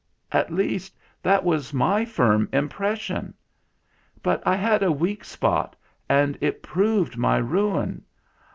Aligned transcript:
At 0.31 0.51
least, 0.51 0.97
that 1.21 1.43
was 1.43 1.75
my 1.75 2.05
firm 2.05 2.49
impression. 2.51 3.35
But 4.23 4.41
I 4.47 4.55
had 4.55 4.81
a 4.81 4.91
weak 4.91 5.23
spot, 5.23 5.75
and 6.09 6.39
it 6.41 6.63
proved 6.63 7.17
my 7.17 7.37
ruin. 7.37 8.03